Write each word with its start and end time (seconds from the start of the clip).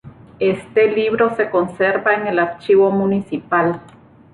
Este 0.39 0.91
libro 0.91 1.35
se 1.35 1.51
conserva 1.51 2.15
en 2.15 2.25
el 2.25 2.39
Archivo 2.39 2.89
Municipal. 2.89 3.79